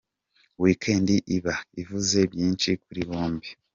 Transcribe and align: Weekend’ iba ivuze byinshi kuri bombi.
Weekend’ 0.61 1.07
iba 1.37 1.55
ivuze 1.81 2.19
byinshi 2.31 2.69
kuri 2.83 3.01
bombi. 3.09 3.49